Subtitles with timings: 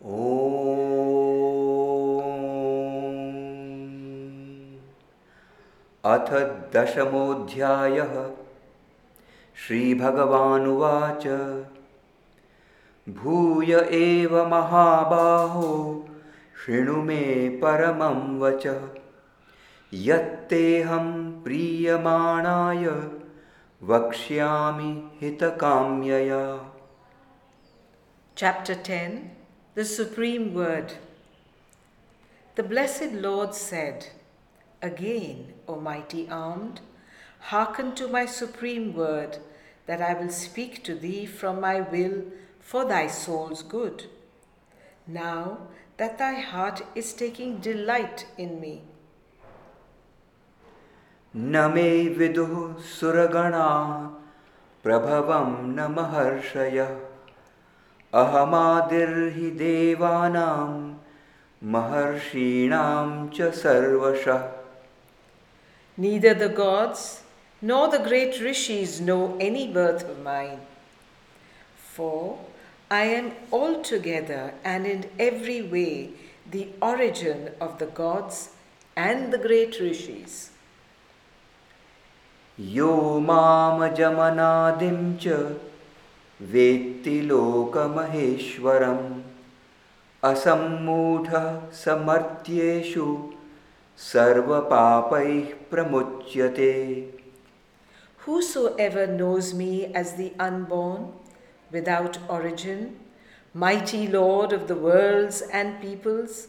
[0.00, 0.10] अथ
[6.76, 8.30] दशमोऽध्यायः।
[9.66, 11.28] श्रीभगवानुवाच।
[13.08, 16.04] भूय एव महाबाहो,
[16.66, 18.88] शृणु मे परमं वचः।
[19.94, 22.86] यत्तेऽहं प्रीयमाणाय,
[23.82, 26.72] वक्ष्यामि हितकाम्यया।
[28.36, 29.39] Chapter 10
[29.75, 30.93] The Supreme Word
[32.55, 34.07] The Blessed Lord said,
[34.81, 36.79] Again, O mighty armed,
[37.39, 39.37] hearken to my supreme word,
[39.85, 42.23] that I will speak to thee from my will
[42.59, 44.05] for thy soul's good.
[45.05, 48.83] Now that thy heart is taking delight in me.
[51.35, 52.53] न मे विदुः
[52.89, 53.89] सुरगणाः
[54.83, 56.93] प्रभवं न महर्षयः
[58.23, 60.69] अहमादिर्हि देवानां
[61.73, 64.45] महर्षीणां च सर्वशः
[65.97, 67.23] Neither the gods
[67.61, 70.59] nor the great rishis know any birth of mine.
[71.93, 72.37] For
[72.91, 76.09] I am altogether and in every way
[76.51, 78.49] the origin of the gods
[78.95, 80.51] and the great rishis.
[82.59, 82.91] यो
[83.29, 85.39] मामजमनादिं च
[86.53, 89.05] वेत्ति लोकमहेश्वरम्
[90.29, 91.45] असम्मूढः
[91.83, 93.05] समर्थ्येषु
[94.11, 96.73] सर्वपापैः प्रमुच्यते
[98.25, 101.13] Whosoever knows me as the unborn,
[101.71, 102.97] without origin,
[103.53, 106.47] mighty Lord of the worlds and peoples,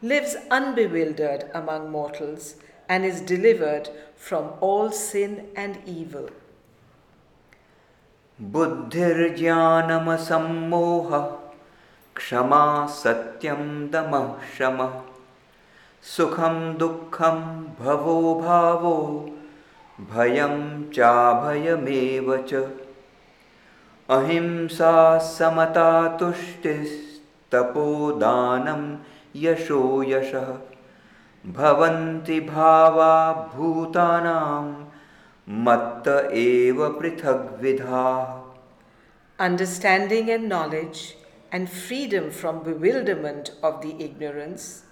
[0.00, 2.54] lives unbewildered among mortals
[2.88, 6.30] and is delivered from all sin and evil.
[8.41, 11.31] बुद्धिर्ज्ञानमसम्मोहः,
[12.15, 15.01] क्षमा सत्यं दमः शमः।
[16.01, 19.29] सुखं दुःखं भवो भावो,
[20.01, 22.69] भयं चाभयमेव च।
[24.09, 28.97] अहिंसा समता तुष्टिस्तपोदानं
[29.35, 30.57] यशो यशः।
[31.47, 34.83] भवन्ति भावा भूतानां,
[35.49, 38.36] मत्त एव पृथग्विधाः।
[39.39, 41.15] Understanding and knowledge
[41.51, 44.83] and freedom from bewilderment of the ignorance,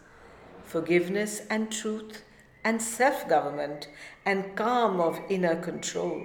[0.63, 2.21] forgiveness and truth
[2.63, 3.87] and self government
[4.23, 6.21] and calm of inner control,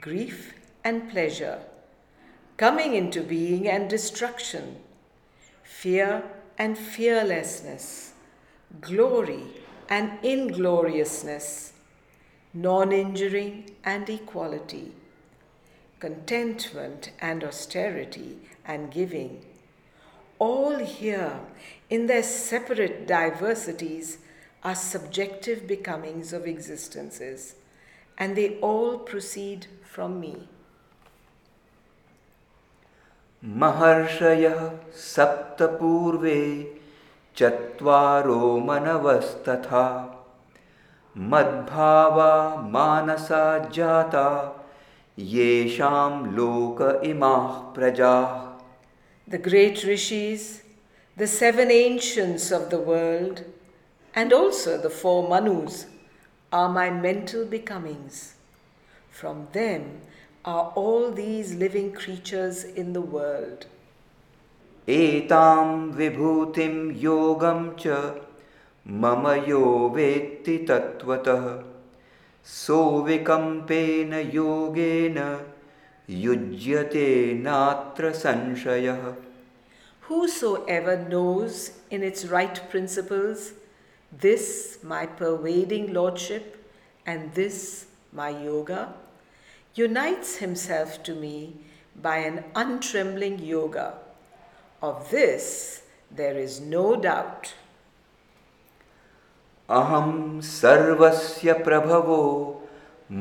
[0.00, 1.60] grief and pleasure,
[2.56, 4.78] coming into being and destruction,
[5.62, 6.24] fear
[6.58, 8.14] and fearlessness,
[8.80, 9.44] glory
[9.88, 11.74] and ingloriousness,
[12.52, 14.92] non injuring and equality,
[16.03, 19.45] contentment and austerity and giving,
[20.39, 21.39] all here
[21.89, 24.19] in their separate diversities
[24.63, 27.55] are subjective becomings of existences,
[28.17, 30.47] and they all proceed from me.
[33.43, 34.61] महर्षयः
[35.01, 36.41] सप्तपूर्वे
[37.37, 39.85] चत्वारो मनवस्तथा
[41.31, 42.33] मद्भावा
[42.73, 43.43] मानसा
[43.75, 44.25] जाता
[45.16, 48.54] Yesham Loka Imah Prajah.
[49.28, 50.62] The great rishis,
[51.16, 53.44] the seven ancients of the world,
[54.12, 55.86] and also the four Manus
[56.52, 58.34] are my mental becomings.
[59.08, 60.00] From them
[60.44, 63.66] are all these living creatures in the world.
[64.88, 68.14] Etam vibhutim yogam cha
[68.84, 70.66] mama yo vetti.
[72.45, 75.17] सोऽविकम्पेन योगेन
[76.09, 77.07] युज्यते
[77.43, 79.11] नात्र संशयः
[80.09, 83.51] Whosoever knows in its right principles
[84.11, 86.65] this my pervading lordship
[87.05, 88.93] and this my yoga
[89.75, 91.53] unites himself to me
[91.95, 93.93] by an untrembling yoga.
[94.81, 97.53] Of this there is no doubt.
[99.68, 102.08] अहम सर्वस्य प्रभव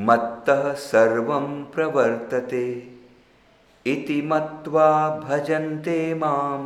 [0.07, 0.49] मत्
[0.79, 1.27] सर्व
[1.75, 2.65] प्रवर्तते।
[3.85, 4.87] इति मत्वा
[5.19, 6.65] भजन्ते माम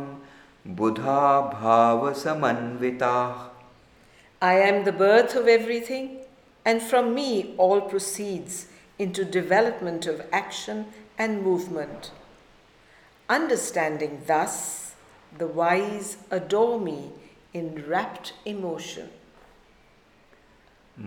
[0.76, 3.12] बुधा भाव समन्विता
[4.42, 6.08] I am the birth of everything
[6.66, 8.64] and from me all proceeds
[9.00, 10.84] into development of action
[11.20, 12.10] and movement
[13.28, 14.58] understanding this
[15.40, 16.98] the wise adore me
[17.54, 19.08] in rapt emotion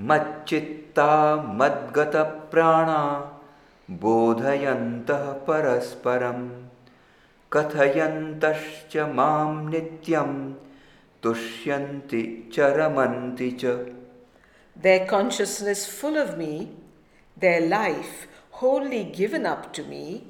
[0.09, 1.11] मच्चित्ता
[1.59, 3.03] मद्गतप्राणा
[4.03, 6.41] बोधयन्तः परस्परं
[7.53, 10.33] कथयन्तश्च मां नित्यं
[11.23, 12.23] तुष्यन्ति
[12.55, 13.77] च रमन्ति च
[14.85, 16.69] Their consciousness full of me,
[17.45, 20.25] their life wholly given up to me,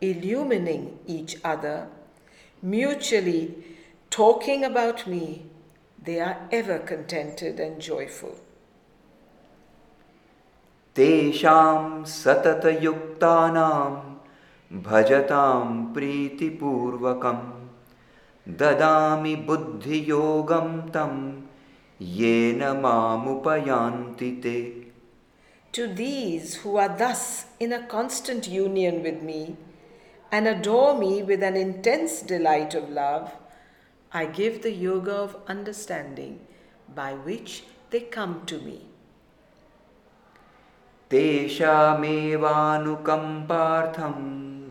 [0.00, 1.86] illumining each other,
[2.60, 3.54] mutually
[4.10, 5.44] talking about me,
[6.02, 8.36] they are ever contented and joyful.
[10.97, 13.91] तेषां सततयुक्तानां
[14.87, 17.39] भजतां प्रीतिपूर्वकं
[18.59, 21.15] ददामि बुद्धियोगं तं
[22.19, 24.59] येन मामुपयान्ति ते
[25.73, 29.57] To these who are thus in a constant union with me
[30.31, 33.31] and adore me with an intense delight of love,
[34.13, 36.41] I give the yoga of understanding
[36.93, 38.92] by which they come to me.
[41.13, 42.45] तेषामेवानुकम्पार्थं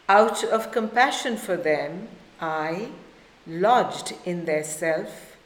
[0.09, 2.09] Out of compassion for them,
[2.39, 2.89] I,
[3.47, 5.37] lodged in their self,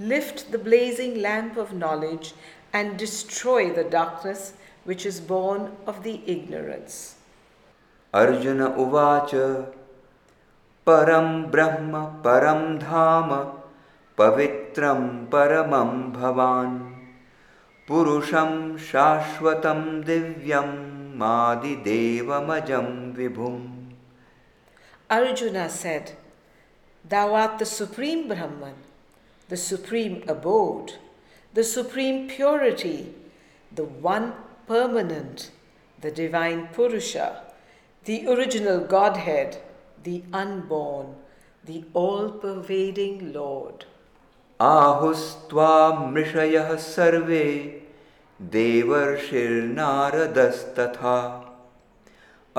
[0.00, 2.34] lift the blazing lamp of knowledge
[2.72, 4.54] and destroy the darkness
[4.84, 7.14] which is born of the ignorance.
[8.20, 9.30] Arjun उवाच
[10.86, 13.30] परं ब्रह्म परं धाम
[14.18, 16.78] पवित्रं परमं भवान्
[17.88, 20.68] पुरुषं शाश्वतं दिव्यं
[21.20, 23.70] मादिदेवमजं विभुम्
[25.10, 26.12] Arjuna said,
[27.06, 28.76] Thou art the supreme Brahman,
[29.50, 30.94] the supreme abode,
[31.52, 33.14] the supreme purity,
[33.70, 34.32] the one
[34.66, 35.50] permanent,
[36.00, 37.42] the divine Purusha,
[38.05, 39.57] the original Godhead,
[40.03, 41.15] the unborn,
[41.65, 43.85] the all pervading Lord.
[44.61, 45.73] आहुस्त्वा
[46.11, 47.47] मृषयः सर्वे
[48.53, 49.03] देवर्षिर्नारदस्तथा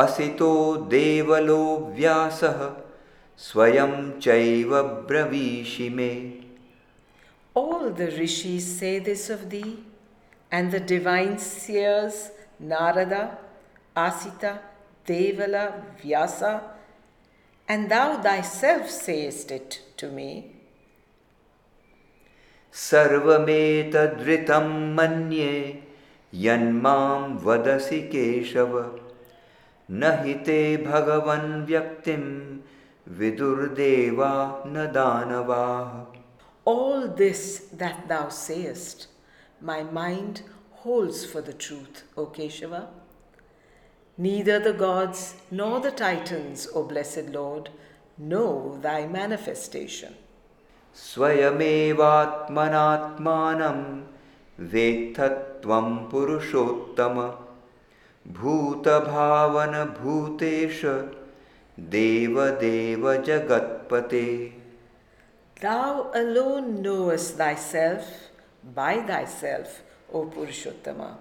[0.03, 0.53] असितो
[0.91, 1.65] देवलो
[1.97, 2.61] व्यासः
[3.47, 4.71] स्वयं चैव
[5.09, 6.13] ब्रवीषि मे
[7.55, 9.79] All the rishis say this of thee,
[10.53, 12.31] and the divine seers
[12.61, 13.39] Narada,
[13.97, 14.59] Asita,
[15.07, 16.63] Devala, Vyasa,
[17.69, 20.55] and thou thyself sayest it to me.
[22.79, 25.55] सर्वमेतदृतं मन्ये
[26.45, 28.75] यन्मां वदसि केशव
[29.91, 32.25] न हि ते भगवन् व्यक्तिं
[33.19, 34.33] विदुर्देवा
[34.67, 35.91] न दानवाः
[36.71, 39.07] All this that thou sayest,
[39.59, 40.43] my mind
[40.83, 42.89] holds for the truth, O Keshava.
[44.17, 47.69] Neither the gods nor the titans, O blessed Lord,
[48.19, 50.15] know thy manifestation.
[50.99, 53.79] स्वयमेवात्मनात्मानं
[54.73, 55.21] वेत्थ
[55.63, 57.17] त्वं पुरुषोत्तम
[58.39, 59.11] भूतभावनभूतेश
[61.95, 64.27] देवदेव जगत्पते
[65.61, 68.05] Thou alone knowest thyself
[68.75, 71.17] by thyself, O Purushottama,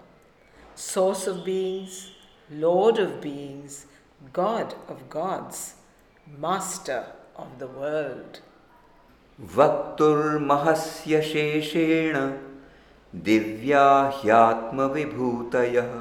[0.76, 2.12] source of beings,
[2.52, 3.86] Lord of beings,
[4.34, 5.76] God of gods,
[6.40, 8.40] Master of the world.
[9.56, 12.16] वक्तुर्महस्य शेषेण
[13.26, 13.84] Divya
[14.22, 15.92] ह्यात्मविभूतयः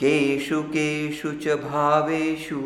[0.00, 2.60] केषु केषु च भावेषु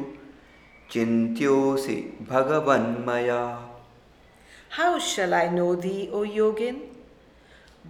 [0.92, 1.96] चिन्त्योऽसि
[2.30, 3.42] भगवन्मया
[4.76, 6.80] How shall I know thee, O Yogin?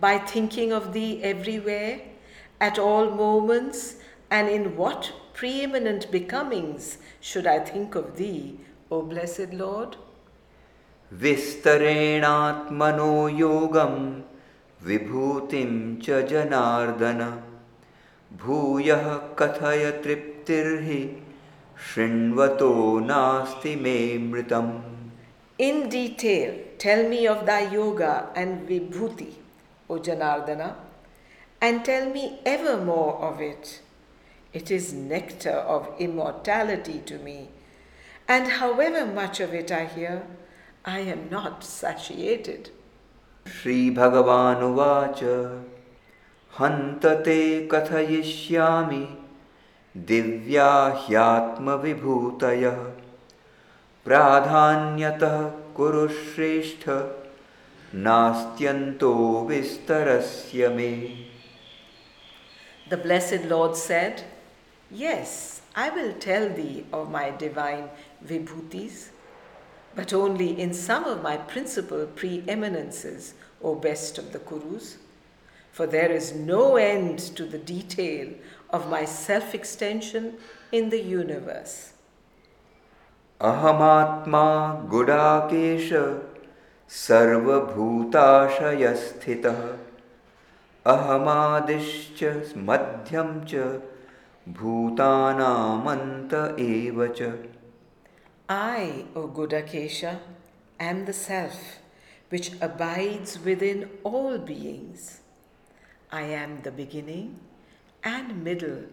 [0.00, 2.00] By thinking of thee everywhere,
[2.60, 3.96] at all moments,
[4.30, 8.60] and in what preeminent becomings should I think of thee,
[8.90, 9.96] O blessed Lord?
[11.12, 13.94] विस्तरेणात्मनो योगं
[14.86, 15.70] विभूतिं
[16.04, 17.20] च जनार्दन
[18.42, 19.06] भूयः
[19.38, 21.00] कथय तृप्तिर्हि
[21.86, 22.74] शृण्वतो
[23.06, 23.96] नास्ति मे
[24.28, 24.70] मृतम्
[25.60, 29.32] In detail, tell me of thy yoga and vibhuti,
[29.90, 30.74] O Janardana,
[31.62, 33.80] and tell me ever more of it.
[34.52, 37.48] It is nectar of immortality to me,
[38.26, 40.22] and however much of it I hear,
[40.84, 42.70] I am not satiated.
[43.48, 45.22] श्रीभगवानुवाच
[46.58, 47.40] हन्त ते
[47.72, 49.04] कथयिष्यामि
[50.08, 50.70] दिव्या
[51.04, 52.78] ह्यात्मविभूतयः
[54.04, 55.38] प्राधान्यतः
[55.76, 56.88] कुरु श्रेष्ठ
[58.06, 59.12] नास्त्यन्तो
[59.48, 60.90] विस्तरस्य मे
[62.89, 64.23] the blessed Lord said,
[64.91, 67.89] Yes, I will tell thee of my divine
[68.25, 69.09] vibhutis,
[69.95, 74.97] but only in some of my principal preeminences, O best of the Kurus.
[75.71, 78.33] For there is no end to the detail
[78.69, 80.37] of my self extension
[80.71, 81.93] in the universe.
[83.39, 86.21] Ahamatma Gudakesha
[86.87, 89.77] Sarvabhutashaya Sthitah
[90.91, 92.23] अहमादिश्च
[92.69, 93.65] मध्यं च
[94.59, 97.33] भूतानामन्त एव च
[98.49, 100.19] I, O Gudakesha,
[100.77, 101.79] am the Self
[102.29, 105.21] which abides within all beings.
[106.11, 107.39] I am the beginning
[108.03, 108.83] and middle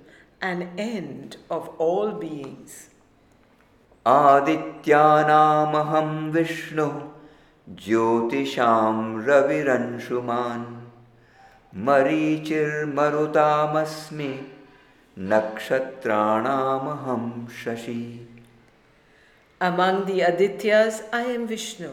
[0.40, 2.90] and end of all beings.
[4.06, 6.94] आदित्यानामहं विष्णुः
[7.86, 8.94] ज्योतिषां
[9.26, 10.89] रविरंशुमान्
[11.87, 12.91] मरीचिर्मरुतामस्मि
[15.31, 17.25] नक्षत्राणामहं
[17.63, 18.01] Shashi
[19.61, 21.91] Among the Adityas, I am Vishnu.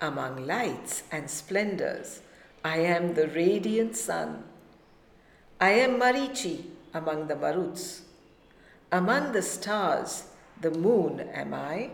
[0.00, 2.22] Among lights and splendors,
[2.64, 4.44] I am the radiant sun.
[5.60, 6.64] I am Marichi
[6.94, 8.00] among the Maruts.
[8.90, 10.24] Among the stars,
[10.60, 11.90] the moon am I.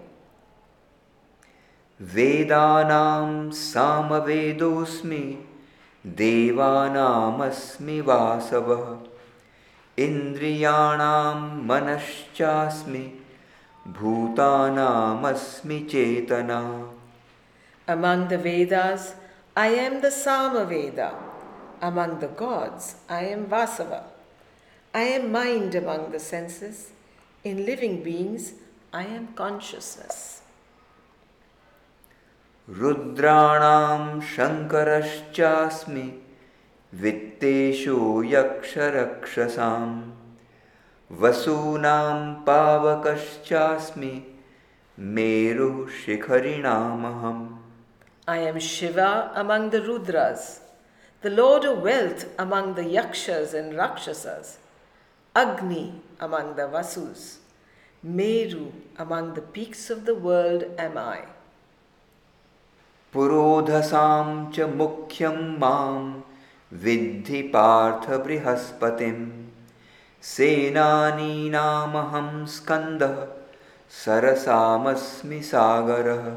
[2.15, 5.25] वेदानां सामवेदोऽस्मि
[6.21, 8.85] देवानामस्मि वासवः
[10.05, 11.37] इन्द्रियाणां
[11.69, 13.05] मनश्चास्मि
[13.99, 16.63] भूतानामस्मि चेतना
[17.89, 19.15] Among the Vedas,
[19.57, 21.13] I am the Samaveda.
[21.83, 24.05] Among the gods, I am Vasava.
[24.95, 26.93] I am mind among the senses.
[27.43, 28.53] In living beings,
[28.93, 30.34] I am consciousness.
[32.79, 36.09] रुद्राणां शङ्करश्चास्मि
[37.03, 37.97] वित्तेषु
[38.33, 39.87] यक्षरक्षसां
[41.21, 44.13] वसूनां पावकश्चास्मि
[45.17, 47.49] मेरुः शिखरिणामहम्
[48.29, 50.61] I am Shiva among the Rudras,
[51.23, 54.59] the Lord of wealth among the Yakshas and Rakshasas,
[55.35, 57.39] Agni among the Vasus,
[58.05, 61.25] Meru among the peaks of the world am I.
[63.15, 66.01] पुरोधसां च मुख्यं मां
[66.85, 69.17] विद्धि Partha बृहस्पतिं
[70.33, 73.17] सेनानीनामहं स्कन्दः
[74.05, 76.31] सरसामस्मि सागरः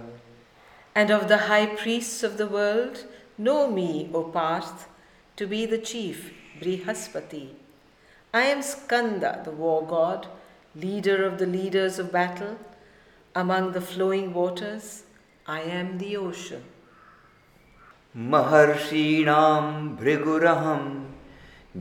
[0.95, 3.05] And of the high priests of the world,
[3.37, 4.87] know me, O Parth,
[5.37, 6.31] to be the chief,
[6.61, 7.49] Brihaspati.
[8.33, 10.27] I am Skanda, the war god,
[10.75, 12.57] leader of the leaders of battle.
[13.35, 15.03] Among the flowing waters,
[15.47, 16.63] I am the ocean.
[18.15, 20.83] महर्षीणां भृगुरहं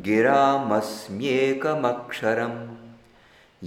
[0.05, 2.55] गिरामस्म्येकमक्षरं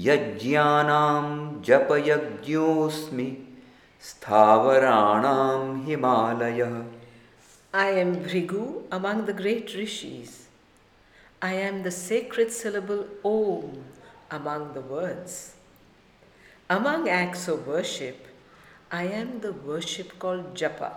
[0.05, 1.25] यज्ञानां
[1.67, 3.27] जपयज्ञोऽस्मि
[4.07, 6.75] स्थावराणां हिमालयः
[7.75, 10.47] I am Bhrigu among the great rishis.
[11.41, 13.83] I am the sacred syllable Om
[14.31, 15.55] among the words.
[16.69, 18.27] Among acts of worship,
[18.91, 20.91] I am the worship called Japa,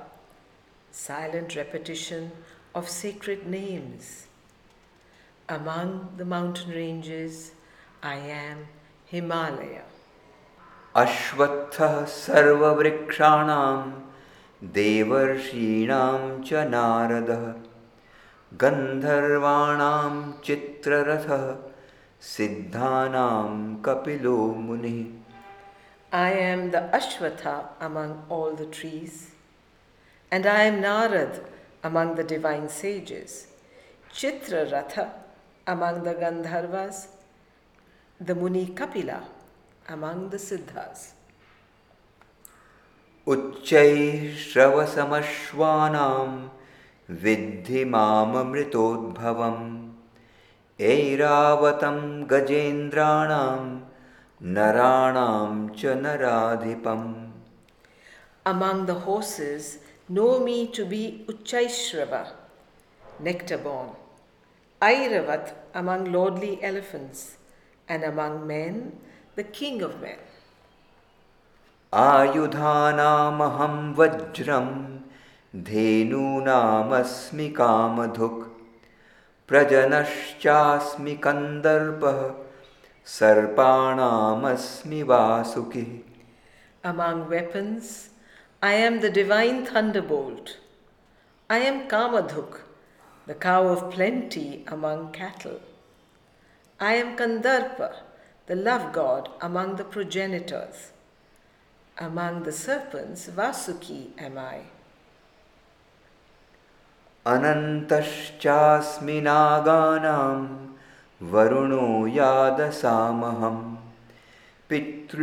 [0.93, 2.31] silent repetition
[2.75, 4.27] of sacred names.
[5.49, 7.53] Among the mountain ranges,
[8.03, 8.67] I am
[9.07, 9.85] Himalaya.
[10.97, 13.81] अश्वत्थः सर्ववृक्षाणां
[14.77, 17.45] देवर्षीणां च नारदः
[18.62, 20.15] गन्धर्वाणां
[20.47, 21.45] चित्ररथः
[22.33, 23.50] सिद्धानां
[23.87, 24.37] कपिलो
[24.67, 25.22] मुनिः
[26.12, 29.33] I am the Ashwatha among all the trees,
[30.31, 31.45] and I am Narad
[31.85, 33.49] among the divine sages,
[34.12, 35.11] Chitraratha
[35.67, 37.09] among the Gandharvas,
[38.21, 39.23] the Muni Kapila
[39.88, 41.12] among the Siddhas.
[43.27, 46.29] उच्चैः श्रवसमश्वानां
[47.23, 49.67] विद्धि माममृतोद्भवम्
[50.81, 51.99] ऐरावतं
[52.31, 53.61] गजेन्द्राणां
[54.42, 57.32] नराणां च नराधिपम्
[58.46, 62.32] Among the horses, know me to be Uchaishrava,
[63.22, 63.92] nectar born,
[64.82, 67.38] Airavat among lordly elephants,
[67.88, 69.00] and among men,
[69.36, 70.18] the king of men.
[71.94, 74.70] आयुधानामहं वज्रं
[75.56, 78.42] धेनूनामस्मि Kamadhuk
[79.50, 82.43] प्रजनश्चास्मि कन्दर्पः
[83.05, 85.91] सर्पाणामस्मि वासुकिः
[86.85, 88.11] Among weapons,
[88.62, 90.59] I am the divine thunderbolt.
[91.50, 92.61] I am Kamadhuk,
[93.27, 95.61] the cow of plenty among cattle.
[96.81, 97.97] I am Kandarpa,
[98.47, 100.93] the love god among the progenitors.
[101.99, 104.61] Among the serpents, Vasuki am I.
[107.27, 110.72] अनन्तश्चास्मि नागानां
[111.33, 113.57] वरुणो यादसामहं
[114.71, 115.17] पितॄणामर्यमा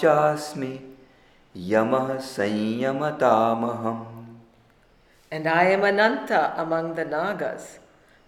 [0.00, 0.72] चास्मि
[1.72, 4.06] यमः संयमतामहम्
[5.32, 7.78] And I am Ananta among the Nagas,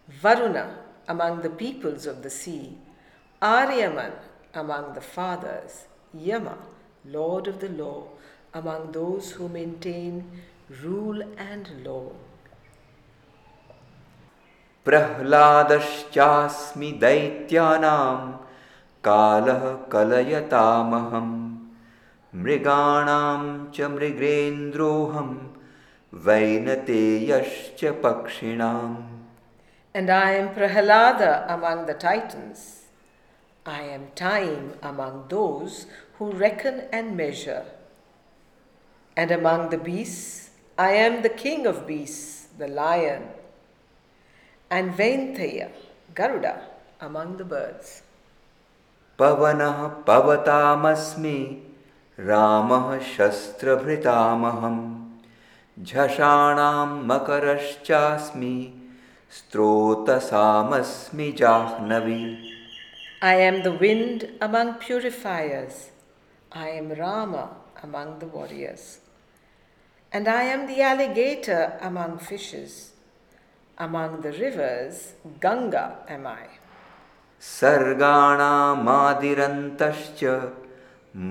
[0.09, 2.79] Varuna among the peoples of the sea,
[3.43, 4.13] Aryaman
[4.55, 6.59] among the fathers, Yama,
[7.05, 8.05] Lord of the law,
[8.55, 10.31] among those who maintain
[10.85, 12.13] rule and law.
[14.87, 18.19] प्रह्लादश्चास्मि दैत्यानां
[19.09, 21.31] कालः कलयतामहं
[22.43, 23.43] मृगाणां
[23.75, 25.33] च मृगेन्द्रोऽहं
[26.27, 29.01] वैनतेयश्च पक्षिणाम्
[29.95, 32.85] And I am Prahalada among the Titans.
[33.67, 35.87] I am time among those
[36.19, 37.67] who reckon and measure.
[39.15, 40.49] And among the beasts,
[40.79, 43.25] I am the king of beasts, the lion.
[44.70, 45.72] and Vainateya,
[46.14, 46.62] Garuda,
[47.00, 48.04] among the birds.
[49.18, 51.62] Pavanah Pavatamasmi
[52.18, 55.06] Ramah Shastrabhritamaham
[55.82, 58.74] Jhashanam Makaraschasmi
[59.32, 62.52] Strotasamasmi Jahnavi.
[63.22, 65.92] I am the wind among purifiers.
[66.52, 67.50] I am Rama
[67.82, 69.00] among the warriors.
[70.12, 72.92] And I am the alligator among fishes
[73.79, 76.47] Among the rivers, Ganga am I.
[77.43, 78.81] सर्गाणामादिरन्तश्च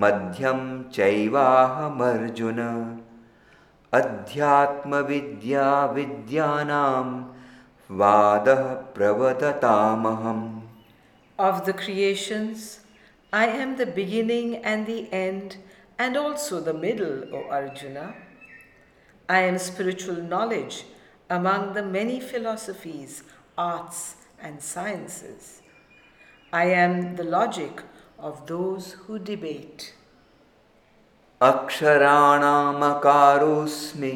[0.02, 0.60] मध्यं
[0.96, 2.60] चैवाहमर्जुन
[4.00, 7.06] अध्यात्मविद्या विद्यानां
[8.02, 8.64] वादः
[8.98, 10.44] प्रवदतामहम्
[11.40, 12.82] Of the creations,
[13.34, 15.58] I am the beginning and the end,
[15.98, 18.14] and also the middle, O Arjuna.
[19.30, 20.84] I am spiritual knowledge
[21.30, 23.24] among the many philosophies,
[23.58, 25.62] arts, and sciences.
[26.52, 27.84] I am the logic
[28.20, 29.94] of those who debate.
[31.42, 34.12] अक्षराणामकारोऽस्मि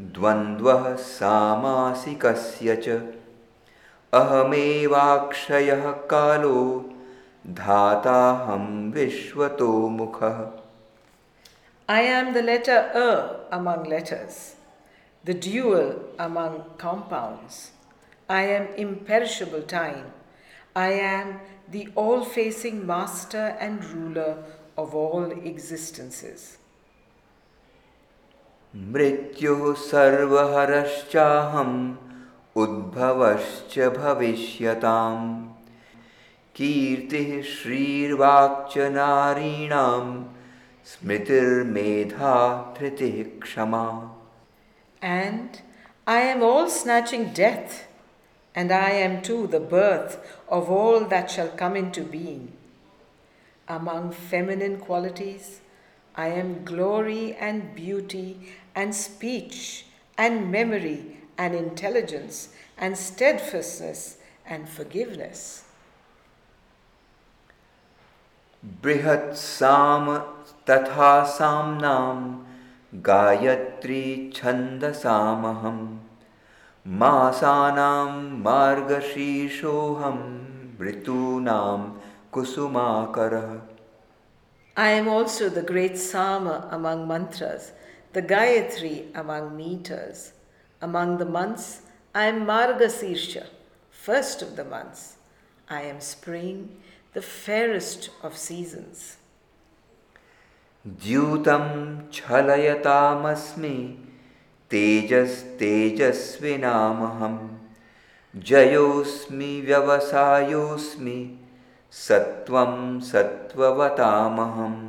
[0.00, 2.86] द्वन्द्वः सामासिकस्य च
[4.20, 6.60] अहमेवाक्षयः कालो
[7.60, 10.38] धाताहं विश्वतो मुखः
[11.88, 14.56] I am the letter A among letters,
[15.24, 17.72] the dual among compounds.
[18.28, 20.12] I am imperishable time.
[20.74, 21.40] I am
[21.70, 24.44] the all facing master and ruler
[24.76, 26.58] of all existences.
[28.76, 31.76] मृत्युः सर्वहरश्चाहम्
[32.62, 35.30] उद्भवश्च भविष्यताम्
[36.56, 40.04] कीर्तिः श्रीर्वाक्च नारीणां
[40.90, 42.34] स्मृतिर्मेधा
[42.78, 43.86] धृतिः क्षमा
[45.02, 45.60] And
[46.06, 47.86] I am all snatching death,
[48.54, 52.52] and I am too the birth of all that shall come into being.
[53.68, 55.60] Among feminine qualities,
[56.14, 65.64] I am glory and beauty and speech and memory and intelligence and steadfastness and forgiveness.
[68.82, 70.06] बृहत्साम
[70.68, 72.16] तथा साम्नां
[72.94, 74.02] Gayatri
[74.34, 75.78] छन्दसामहं
[77.00, 78.12] मासानां
[78.46, 80.20] मार्गशीर्षोऽहं
[80.86, 81.80] ऋतूनां
[82.32, 83.56] कुसुमाकरः
[84.78, 87.72] I am also the great Sama among mantras,
[88.12, 90.32] the Gayatri among meters.
[90.82, 91.80] Among the months,
[92.14, 93.46] I am Margasirsha,
[93.90, 95.16] first of the months.
[95.70, 96.76] I am spring,
[97.14, 99.16] the fairest of seasons.
[100.85, 101.65] द्यूतं
[102.13, 103.73] छलयतामस्मि
[104.71, 107.35] तेजस्तेजस्विनामहं
[108.49, 111.19] जयोऽस्मि व्यवसायोऽस्मि
[111.93, 112.73] सत्त्वं
[113.09, 114.79] सत्त्ववतामहम्।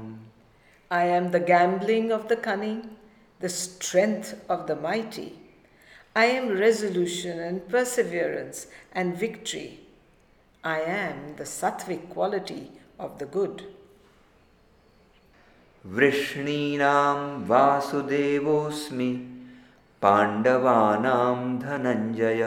[0.93, 5.29] I am the gambling of the cunning the strength of the mighty
[6.17, 9.67] I am resolution and perseverance and victory
[10.65, 12.63] I am the sattvic quality
[13.01, 13.57] of the good
[15.85, 17.17] वृष्णीनां
[17.47, 18.99] वासुदेवस्म
[20.03, 21.15] पांडवाना
[21.63, 22.43] धनंजय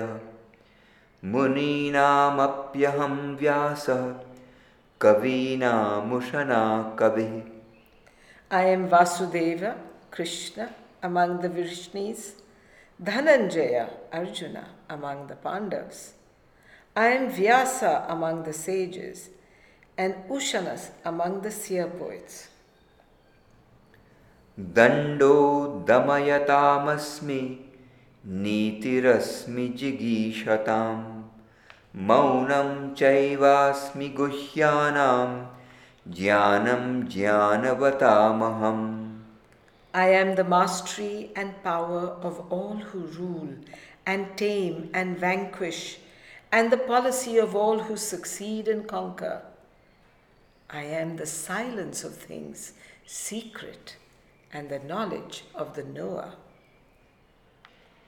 [1.33, 3.85] मुनीनामप्यहं व्यास
[5.01, 6.61] कवीनामुशना
[6.99, 7.27] कवि।
[8.51, 9.67] I am Vasudeva
[10.13, 10.67] Krishna
[11.03, 12.25] among the Vrishnis
[12.99, 14.55] Dhananjaya Arjuna
[14.95, 16.03] among the Pandavas
[16.97, 19.29] I am Vyasa among the sages
[19.99, 22.54] and Ushanas among the seer poets
[24.76, 25.36] दण्डो
[25.88, 27.40] दमयतामस्मि
[28.44, 30.96] नीतिरस्मि जिगीषतां
[32.08, 35.30] मौनं चैवास्मि गुह्यानां
[36.18, 38.88] ज्ञानं ज्ञानवतामहम्
[39.92, 43.54] I am the mastery and power of all who rule
[44.06, 45.98] and tame and vanquish,
[46.52, 49.42] and the policy of all who succeed and conquer.
[50.68, 52.72] I am the silence of things,
[53.04, 53.96] secret,
[54.54, 56.32] and the knowledge of the knower.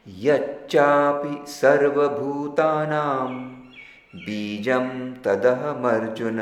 [0.07, 3.33] यच्चापि सर्वभूतानां
[4.25, 4.88] बीजं
[5.25, 6.40] तदहमर्जुन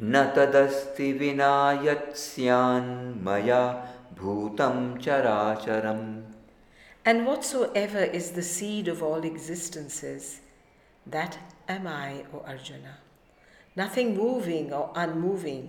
[0.00, 3.62] न तदस्ति विना यत्स्यान्मया
[4.20, 6.06] भूतं चराचरम्
[7.06, 10.40] And whatsoever is the seed of all existences,
[11.06, 11.36] that
[11.68, 12.98] am I, O Arjuna.
[13.76, 15.68] Nothing moving or unmoving,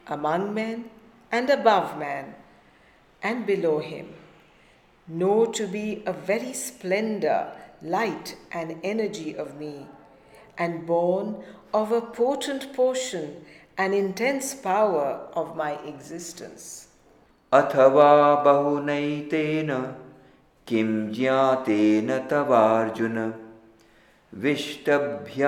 [0.07, 0.89] among men
[1.31, 2.35] and above man
[3.23, 4.13] and below him,
[5.07, 9.87] know to be a very splendor, light, and energy of me,
[10.57, 13.45] and born of a potent portion
[13.77, 16.87] and intense power of my existence.
[17.53, 18.11] अथवा
[18.45, 19.71] बहुनैतेन
[20.67, 23.17] किं ज्ञातेन तवार्जुन
[24.43, 25.41] विष्टभ्याहमिदं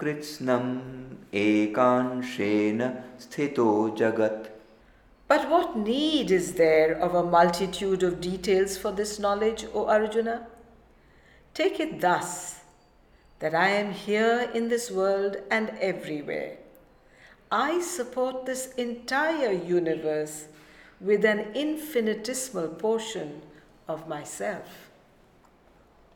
[0.00, 0.70] कृत्स्नम्
[1.44, 2.80] एकांशेन
[3.20, 3.66] स्थितो
[3.98, 4.46] जगत्
[5.28, 10.46] But what need is there of a multitude of details for this knowledge, O Arjuna?
[11.52, 12.60] Take it thus
[13.40, 16.56] that I am here in this world and everywhere.
[17.50, 20.46] I support this entire universe
[21.00, 23.42] with an infinitesimal portion
[23.87, 24.89] of myself.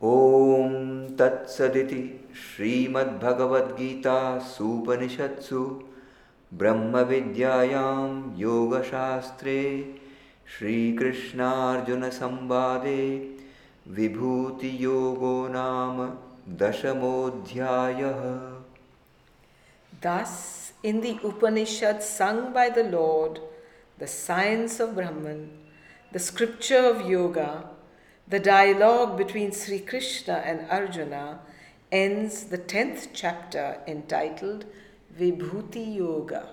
[0.01, 5.83] Om Tat Saditi Srimad Bhagavad Gita Supanishatsu
[6.51, 9.95] Brahma Vidyayam Yoga Shastre
[10.45, 13.37] Shri Krishna Arjuna Sambade
[13.89, 16.15] Vibhuti Yogo Nama
[16.47, 18.53] Dashamodhyayah
[19.99, 23.39] Thus, in the Upanishad sung by the Lord,
[23.97, 25.66] the science of Brahman
[26.11, 27.69] the scripture of yoga,
[28.27, 31.39] the dialogue between Sri Krishna and Arjuna
[31.91, 34.65] ends the tenth chapter entitled
[35.17, 36.49] Vibhuti Yoga.